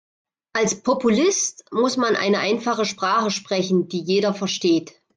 Als 0.53 0.81
Populist 0.81 1.63
muss 1.71 1.95
man 1.95 2.15
eine 2.15 2.39
einfache 2.39 2.85
Sprache 2.85 3.29
sprechen, 3.29 3.87
die 3.87 4.01
jeder 4.01 4.33
versteht. 4.33 4.99